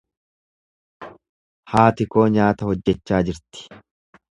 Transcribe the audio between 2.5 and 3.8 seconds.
hojjechaa jirti.